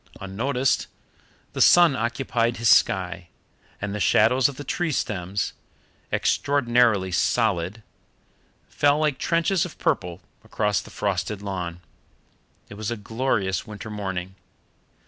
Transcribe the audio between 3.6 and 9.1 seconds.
and the shadows of the tree stems, extraordinarily solid, fell